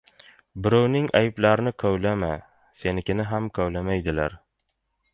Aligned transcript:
•Birovning 0.67 1.09
ayblarini 1.19 1.75
kovlama, 1.85 2.31
senikini 2.83 3.31
ham 3.35 3.55
kovlamaydilar. 3.59 4.41